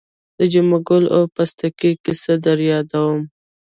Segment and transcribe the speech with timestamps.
[0.37, 3.19] د جمعه ګل او پستکي کیسه در یادوم.